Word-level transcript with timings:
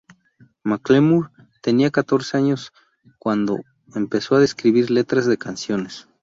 Macklemore 0.63 1.29
tenía 1.61 1.91
catorce 1.91 2.35
años 2.35 2.73
cuando 3.19 3.59
empezó 3.93 4.35
a 4.35 4.43
escribir 4.43 4.89
letras 4.89 5.27
de 5.27 5.37
canciones. 5.37 6.07